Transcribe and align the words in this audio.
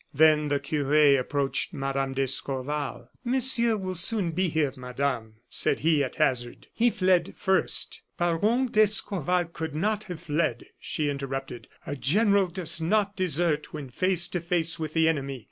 Then 0.15 0.47
the 0.47 0.59
cure 0.59 1.19
approached 1.19 1.73
Mme. 1.73 2.13
d'Escorval. 2.13 3.11
"Monsieur 3.23 3.77
will 3.77 3.93
soon 3.93 4.31
be 4.31 4.49
here, 4.49 4.73
Madame," 4.75 5.35
said 5.47 5.81
he, 5.81 6.03
at 6.03 6.15
hazard; 6.15 6.65
"he 6.73 6.89
fled 6.89 7.35
first" 7.37 8.01
"Baron 8.17 8.65
d'Escorval 8.65 9.49
could 9.53 9.75
not 9.75 10.05
have 10.05 10.21
fled," 10.21 10.65
she 10.79 11.07
interrupted. 11.07 11.67
"A 11.85 11.95
general 11.95 12.47
does 12.47 12.81
not 12.81 13.15
desert 13.15 13.73
when 13.73 13.91
face 13.91 14.27
to 14.29 14.41
face 14.41 14.79
with 14.79 14.93
the 14.93 15.07
enemy. 15.07 15.39